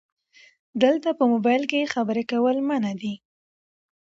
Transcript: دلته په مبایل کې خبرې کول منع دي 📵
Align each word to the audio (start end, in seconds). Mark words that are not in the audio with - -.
دلته 0.83 1.09
په 1.19 1.23
مبایل 1.33 1.63
کې 1.71 1.91
خبرې 1.93 2.23
کول 2.31 2.57
منع 2.67 2.93
دي 3.01 3.13
📵 3.17 3.17